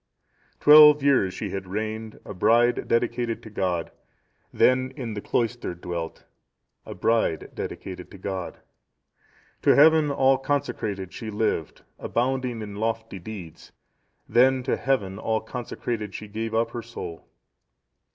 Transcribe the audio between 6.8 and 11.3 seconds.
a bride dedicated to God. "To Heaven all consecrated she